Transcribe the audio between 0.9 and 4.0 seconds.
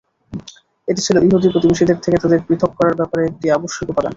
এটি ছিল ইহুদি প্রতিবেশীদের থেকে তাদের পৃথক করার ব্যাপারে একটি আবশ্যিক